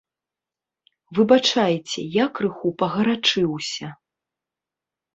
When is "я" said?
2.15-2.25